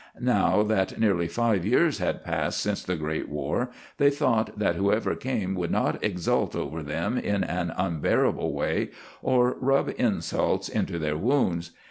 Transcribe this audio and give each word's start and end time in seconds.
Now 0.19 0.63
that 0.63 0.99
nearly 0.99 1.27
five 1.27 1.63
years 1.63 1.99
had 1.99 2.23
passed 2.23 2.59
since 2.59 2.81
the 2.81 2.95
great 2.95 3.29
war, 3.29 3.69
they 3.99 4.09
thought 4.09 4.57
that 4.57 4.73
whoever 4.75 5.13
came 5.13 5.53
would 5.53 5.69
not 5.69 6.03
exult 6.03 6.55
over 6.55 6.81
them 6.81 7.19
in 7.19 7.43
an 7.43 7.71
unbearable 7.77 8.51
way, 8.51 8.89
or 9.21 9.57
rub 9.59 9.93
insults 9.99 10.69
into 10.69 10.97
their 10.97 11.17
wounds. 11.17 11.69